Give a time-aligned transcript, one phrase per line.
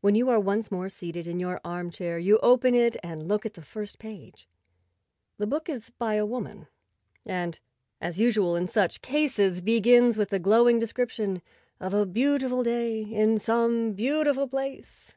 [0.00, 3.54] When you are once more seated in your armchair, you open it and look at
[3.54, 4.48] the first page.
[5.38, 6.66] The book is by a woman,
[7.24, 7.60] and,
[8.00, 11.40] as usual in such cases, begins with a glowing description
[11.78, 15.14] of a beautiful day in some beautiful place.